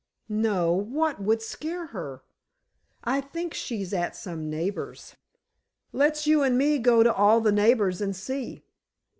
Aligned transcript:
"No; 0.29 0.73
what 0.73 1.21
would 1.21 1.43
scare 1.43 1.85
her? 1.93 2.23
I 3.03 3.21
think 3.21 3.53
she's 3.53 3.93
at 3.93 4.15
some 4.15 4.49
neighbor's." 4.49 5.15
"Let's 5.93 6.25
you 6.25 6.41
and 6.41 6.57
me 6.57 6.79
go 6.79 7.03
to 7.03 7.13
all 7.13 7.39
the 7.39 7.51
neighbors 7.51 8.01
and 8.01 8.15
see." 8.15 8.63